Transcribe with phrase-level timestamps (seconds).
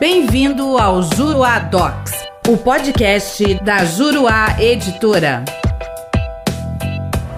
[0.00, 2.12] Bem-vindo ao Juruá Docs,
[2.48, 5.44] o podcast da Juruá Editora.